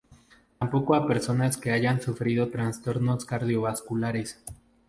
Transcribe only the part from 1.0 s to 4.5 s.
personas que hayan sufrido trastornos cardiovasculares.